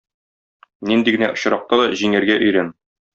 Нинди 0.91 1.13
генә 1.17 1.29
очракта 1.35 1.79
да 1.83 1.87
җиңәргә 2.01 2.39
өйрән. 2.47 2.73